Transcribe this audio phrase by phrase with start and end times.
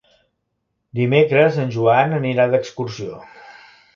[0.99, 3.21] Dimecres en Joan anirà d'excursió.